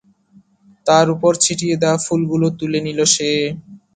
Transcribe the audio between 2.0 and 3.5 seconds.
ফুলগুলো তুলে নিল সে।